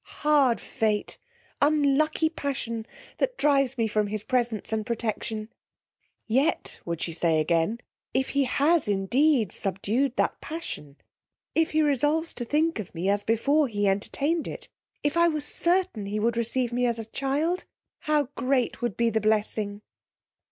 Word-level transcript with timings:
Hard 0.23 0.59
fate! 0.59 1.19
unlucky 1.61 2.27
passion 2.27 2.87
that 3.19 3.37
drives 3.37 3.77
me 3.77 3.87
from 3.87 4.07
his 4.07 4.23
presence 4.23 4.73
and 4.73 4.83
protection. 4.83 5.49
Yet, 6.25 6.79
would 6.85 7.03
she 7.03 7.13
say 7.13 7.39
again, 7.39 7.81
if 8.11 8.29
he 8.29 8.45
has 8.45 8.87
indeed 8.87 9.51
subdued 9.51 10.15
that 10.15 10.41
passion; 10.41 10.95
if 11.53 11.69
he 11.69 11.83
resolves 11.83 12.33
to 12.33 12.45
think 12.45 12.79
of 12.79 12.95
me 12.95 13.09
as 13.09 13.23
before 13.23 13.67
he 13.67 13.87
entertained 13.87 14.47
it; 14.47 14.69
if 15.03 15.15
I 15.15 15.27
were 15.27 15.39
certain 15.39 16.07
he 16.07 16.19
would 16.19 16.35
receive 16.35 16.73
me 16.73 16.87
as 16.87 16.97
a 16.97 17.05
child, 17.05 17.65
how 17.99 18.23
great 18.35 18.81
would 18.81 18.97
be, 18.97 19.11
the 19.11 19.21
blessing! 19.21 19.83